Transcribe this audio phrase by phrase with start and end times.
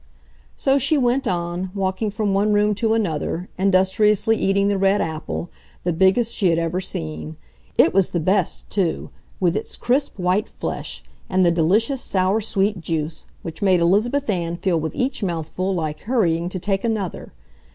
[0.57, 5.51] So she went on, walking from one room to another, industriously eating the red apple,
[5.83, 7.37] the biggest she had ever seen.
[7.77, 12.81] It was the best, too, with its crisp, white flesh and the delicious, sour sweet
[12.81, 17.31] juice which made Elizabeth Ann feel with each mouthful like hurrying to take another.